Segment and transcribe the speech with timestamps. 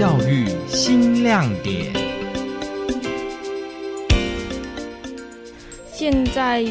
[0.00, 1.92] 教育新亮点。
[5.92, 6.64] 现在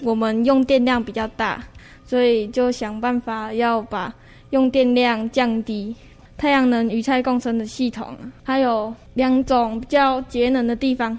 [0.00, 1.62] 我们用电量比较大，
[2.06, 4.10] 所以就想办法要把
[4.48, 5.94] 用电量降低。
[6.38, 8.16] 太阳能与菜共生的系统，
[8.46, 11.18] 它有两种比较节能的地方。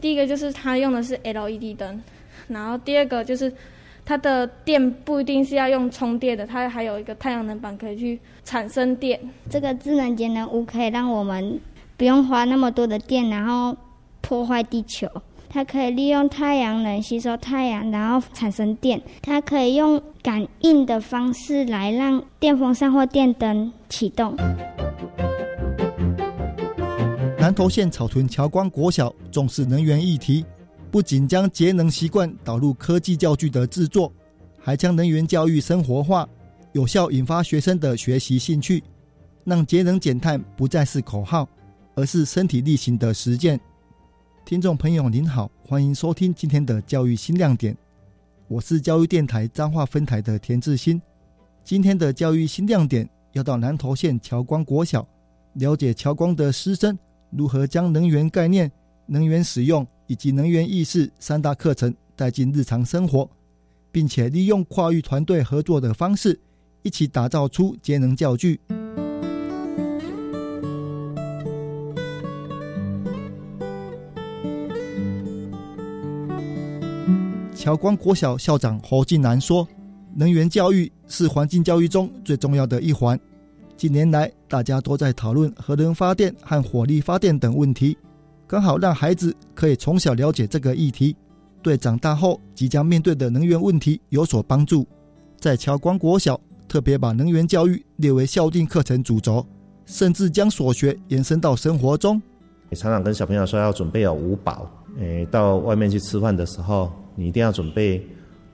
[0.00, 2.02] 第一个就是它用的是 LED 灯，
[2.48, 3.52] 然后第二个就是
[4.08, 9.18] 它的电不一定是要用充电的，它还有一个太阳能板可以去产生电。
[9.50, 11.58] 这个智能节能屋可以让我们
[11.96, 13.76] 不用花那么多的电，然后
[14.20, 15.08] 破坏地球。
[15.48, 19.00] 它可以利用太阳能吸收太阳，然后产生电。
[19.22, 24.36] 它可以用感应的方式来让电风扇或电灯启动。
[27.38, 30.44] 南投县草屯侨光国小重视能源议题，
[30.90, 34.10] 不仅将节能习惯导入科技教具的制作，
[34.58, 36.26] 还将能源教育生活化，
[36.72, 38.82] 有效引发学生的学习兴趣，
[39.44, 41.46] 让节能减碳不再是口号，
[41.94, 43.60] 而是身体力行的实践。
[44.44, 47.76] 听众朋友您好，欢迎收听今天的教育新亮点，
[48.48, 51.02] 我是教育电台彰化分台的田志新。
[51.64, 55.06] 今天的教育新亮点要到南投县侨光国小，
[55.54, 56.96] 了解侨光的师生
[57.30, 58.70] 如何将能源概念、
[59.06, 63.28] 能源使用以及能源意识三大课程带进日常生活，
[63.90, 66.38] 并且利用跨域团队合作的方式，
[66.82, 68.60] 一起打造出节能教具。
[77.54, 79.66] 侨光国小校长侯进南说
[80.14, 83.18] ：“能源教育是环境教育中最重要的一环。
[83.76, 87.98] 近年来，大家都在讨论核能发电和火力发电等问题，
[88.48, 91.16] 刚好让孩子可以从小了解这个议题，
[91.62, 94.86] 对长大后即将面对的能源问题有所帮助。
[95.38, 99.44] 在侨光国小，特别把能源教育列为校定课程主轴，
[99.84, 102.20] 甚至将所学延伸到生活中。
[102.72, 108.06] 常常跟小朋友说要准备有五宝，诶，到外面去吃饭的时候。”你一定要准备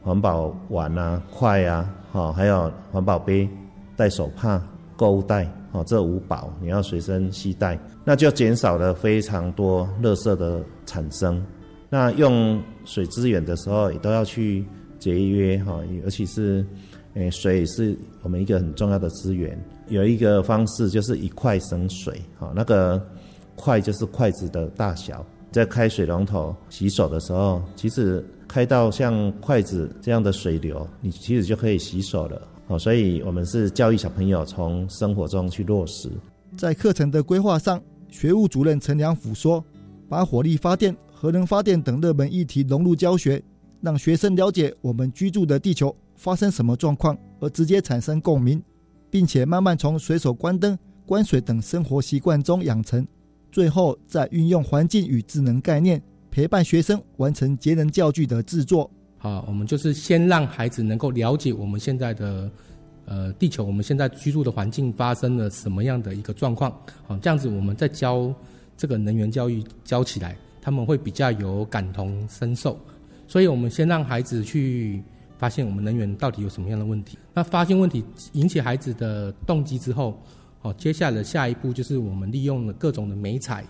[0.02, 3.48] 环保碗啊、筷啊，好，还有环保杯、
[3.96, 4.62] 带手帕、
[4.96, 11.44] 购物袋，哦，这五宝你要随身携带，那就减少了非常多垃圾的产生。
[11.88, 14.64] 那用水资源的时候也都要去
[14.98, 16.64] 节约，哈，尤其是，
[17.14, 19.58] 诶，水是我们一个很重要的资源。
[19.88, 23.04] 有一个方式就是一筷省水，哈，那个
[23.56, 28.24] 筷就是筷子的大小，在开水龙头洗手的时候，其实。
[28.48, 32.42] 开到像筷子这样的水流，你其实就可以洗手了。
[32.78, 36.10] 所以我们是教育小朋友从生活中去落实。
[36.56, 39.64] 在课程的规划上，学务主任陈良甫说，
[40.08, 43.42] 把火力发电、核能发电等热门议题融入教学，
[43.80, 48.62] 让学生了解我们居住的地球发生什么状况，而直接产生共鸣，
[49.10, 53.06] 并且慢慢从随手关灯、关水等生活习惯中养成，
[53.50, 56.02] 最后再运用环境与智能概念。
[56.30, 58.90] 陪伴学生完成节能教具的制作。
[59.22, 62.50] 好，我们就是先让孩子能够了解我们现在的
[63.04, 66.76] 呃地球，我们现在居住的环境发生了什么样的一个状况。
[67.06, 68.34] 好，这样子我们再教
[68.76, 72.76] 这个能源教育教起来，他们会比较有感同身受。
[73.28, 75.00] 所以我们先让孩子去
[75.38, 77.16] 发现我们能源到底有什么样的问题。
[77.32, 80.20] 那发现问题引起孩子的动机之后，
[80.58, 83.64] 好，接下来下一步就是我们利用了各种的美彩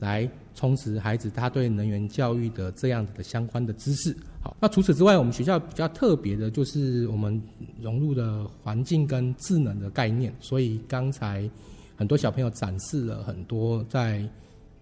[0.00, 0.28] 来。
[0.54, 4.12] 充实孩子他对能源教育的这样子的相关的知识。
[4.60, 7.40] 那除此之外，我们学校比较特别的就是我们
[7.80, 10.34] 融入了环境跟智能的概念。
[10.40, 11.48] 所以刚才
[11.96, 14.28] 很多小朋友展示了很多在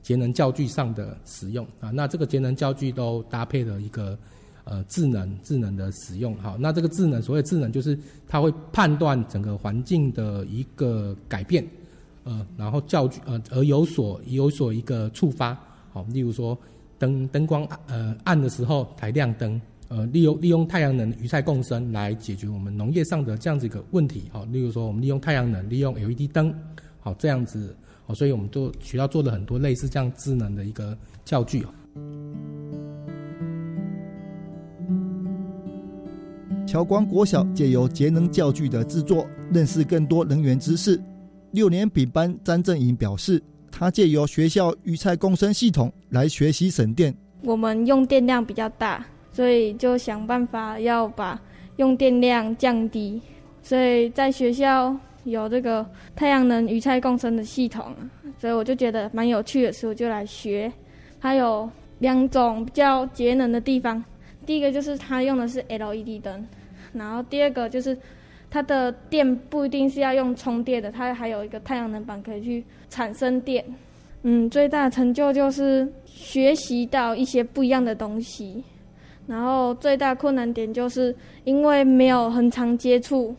[0.03, 1.91] 节能教具上的使用啊。
[1.91, 4.19] 那这个节能教具都搭配了一个
[4.65, 6.37] 呃智能智能的使用。
[6.37, 11.66] 好，那这个智能所谓智能就是它会判断整个环境的一个改变。
[12.25, 15.56] 呃，然后教具呃而有所有所一个触发，
[15.93, 16.59] 好，例如说
[16.99, 26.54] 灯灯光呃暗的时候才亮灯，呃利用利用太阳能与菜共生来解决我们农业上的这样子一个问题，好，例如说我们利用太阳能，利用 LED 灯，
[27.01, 31.65] 好这样子，好，所以我们都学校做了很多类似这样智能的一个教具。
[36.66, 41.01] 侨光国小借由节能教具的制作，认识更多能源知识。
[41.53, 43.41] 六年丙班张正颖表示，
[43.78, 47.15] 他借由学校鱼菜共生系统来学习省电。
[47.43, 51.39] 我们用电量比较大，所以就想办法要把
[51.77, 53.21] 用电量降低。
[53.63, 55.84] 所以在学校有这个
[56.15, 57.95] 太阳能鱼菜共生的系统，
[58.39, 60.73] 所以我就觉得蛮有趣的，所以我就来学。
[61.21, 61.69] 它有
[61.99, 64.03] 两种比较节能的地方，
[64.47, 66.47] 第一个就是它用的是 LED 灯，
[66.95, 67.97] 然后第二个就是
[68.51, 73.65] 它的电不一定是要用充电的，它还有一个太阳能板可以去产生电。
[74.22, 78.65] 嗯，最大的成就就是学习到一些不一样的东西，
[79.27, 81.15] 然后最大困难点就是
[81.45, 83.34] 因为没有很常接触，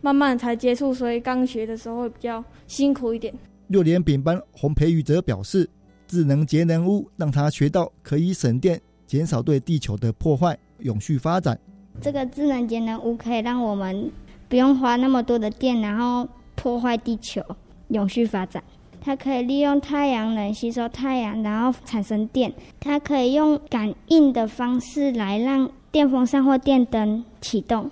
[0.00, 3.34] 慢慢才接触，所以刚学的时候会比较辛苦一点。
[3.66, 5.68] 六年丙班洪培宇则表示，
[6.06, 11.58] 智能节能屋让他学到可以省电，减少对地球的破坏，永续发展。
[12.00, 14.08] 这个智能节能屋可以让我们
[14.48, 17.42] 不用花那么多的电，然后破坏地球，
[17.88, 18.62] 永续发展。
[19.00, 22.52] 它可以利用太阳能吸收太阳，然后产生电。
[22.80, 27.90] 它可以用感应的方式来让电风扇或电灯启动。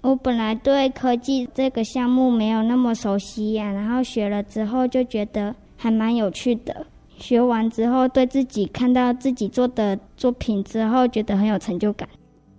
[0.00, 6.86] 我本来对科技这个项目没有那么熟悉呀，然后学了之后就觉得还蛮有趣的。
[7.18, 12.08] 学完之后，对自己看到自己做的作品之后，觉得很有成就感。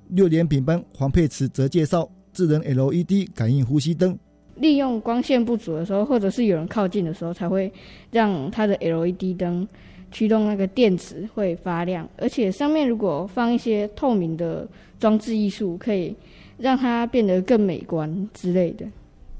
[0.10, 2.10] 六年丙班黄佩慈则介绍
[2.40, 4.18] 智能 LED 感应呼吸灯。
[4.56, 7.70] 利用光线不足的时候，或者是有人靠近的时候，才会
[8.12, 9.68] 让它的 LED 灯
[10.10, 12.08] 驱动那个电池会发亮。
[12.18, 14.66] 而且上面如果放一些透明的
[14.98, 16.16] 装置艺术，可以
[16.58, 18.86] 让它变得更美观之类的。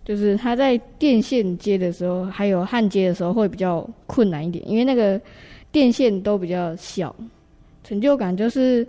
[0.04, 5.22] 就是它在电线接的时候，还有焊接的时候会比较困难一点，因为那个
[5.72, 7.16] 电线都比较小。
[7.82, 8.86] 成就感就是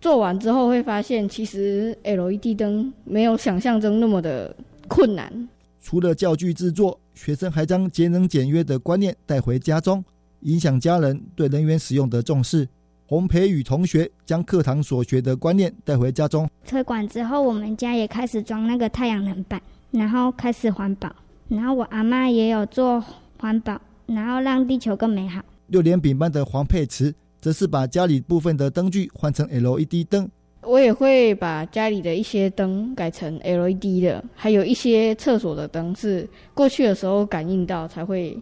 [0.00, 4.54] 做完之后会发现，其实 LED 灯没有想象中那么的
[4.88, 5.48] 困难。
[5.80, 10.04] 除了教具制作，学生还将节能简约的观念带回家中，
[10.40, 12.68] 影响家人对能源使用的重视。
[13.08, 19.62] 洪培宇同学将课堂所学的观念带回家中，推广之后，我们家也开始装那个太阳能板，
[19.92, 21.14] 然后开始环保。
[21.48, 23.02] 然后我阿妈也有做
[23.38, 25.40] 环保，然后让地球更美好。
[25.68, 27.14] 六年丙班的黄佩慈
[27.46, 30.28] 则是把家里部分的灯具换成 LED 灯。
[30.62, 38.36] 我也会把家里的一些灯改成 LED 的，还有一些厕所的灯是过去的时候感应到才会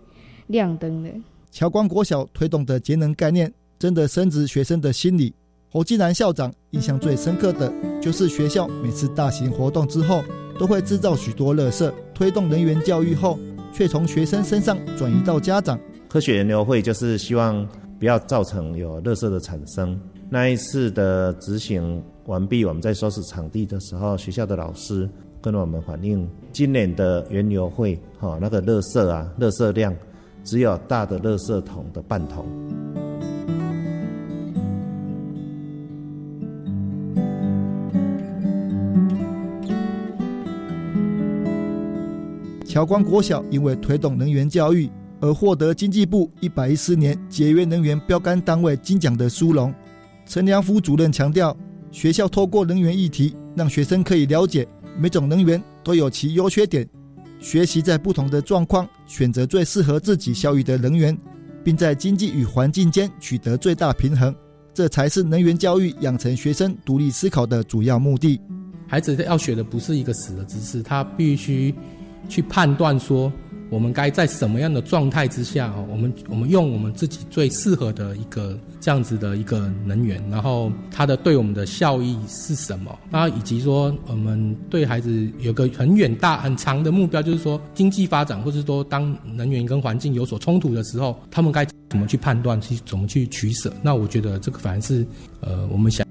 [0.46, 1.10] 亮灯的。
[1.50, 5.34] 侨光国小推动的节能概念，真的深植学生的心理。
[5.68, 7.70] 侯继南校长印象最深刻的
[8.00, 10.24] 就是学校每次大型活动之后，
[10.58, 13.38] 都会制造许多垃圾，推动人员教育后，
[13.70, 15.78] 却从学生身上转移到家长。
[16.08, 17.68] 科学研究会就是希望
[18.04, 19.98] 不要造成有垃圾的产生。
[20.28, 22.04] 那一次的执行。
[22.26, 25.08] 完毕，我们在收拾场地的时候，学校的老师
[25.40, 29.96] 跟我们反映，今年的园游会，哈，那个垃圾啊，垃圾量
[30.42, 32.44] 只有大的垃圾桶的半桶。
[42.66, 44.90] 侨光国小因为推动能源教育
[45.24, 49.74] 而获得经济部一百一十年节约能源标杆单位金奖的殊荣。
[50.26, 51.56] 陈良福主任强调。
[51.90, 54.66] 学校透过能源议题，让学生可以了解
[54.98, 56.84] 每种能源都有其优缺点，
[57.38, 61.16] 学习在不同的状况选择最适合自己效益的能源，
[61.62, 64.34] 并在经济与环境间取得最大平衡，
[64.74, 68.40] 这才是能源教育养成学生独立思考的主要目的。
[68.88, 71.72] 孩子要学的不是一个死的知识，他必须
[72.28, 73.32] 去判断说。
[73.70, 75.74] 我们该在什么样的状态之下？
[75.90, 82.96] 我们我们用我们自己最适合的一个这样子的一个能源，然后它的对我们的效益是什么？
[83.10, 93.72] 那以及说，我们对孩子有个很远大很长的目标，就是说经济发展，或者说当能源跟环境有所冲突的时候，他们该怎么去判断，去怎么去取舍？
[93.82, 95.06] 那我觉得这个反而是
[95.40, 96.06] 呃，我们想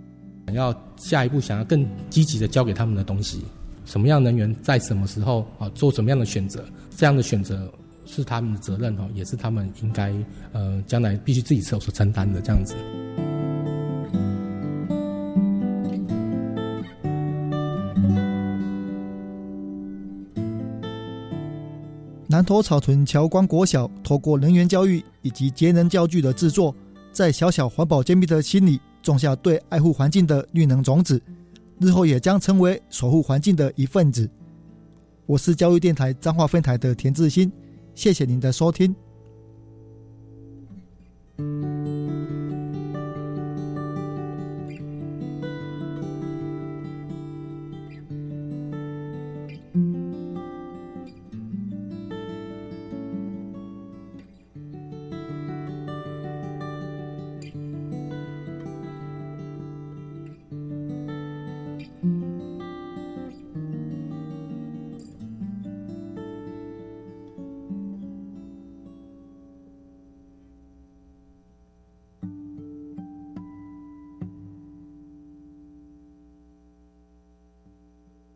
[0.48, 3.42] 想要下一步想要更积极的教给他们的东西。
[3.86, 6.64] 什么样能源在什么时候啊做什么样的选择？
[6.96, 7.72] 这样的选择
[8.06, 10.14] 是他们的责任哈，也是他们应该
[10.52, 12.76] 呃将来必须自己有所承担的这样子。
[22.28, 26.76] 南投草屯侨光国小透过能源教育以及节能教具的制作，
[27.12, 31.22] 在小小环保尖兵的心里种下对爱护环境的绿能种子。
[31.84, 34.30] 日后也将成为守护环境的一份子。
[35.26, 37.52] 我是教育电台彰化分台的田志新，
[37.94, 38.96] 谢谢您的收听。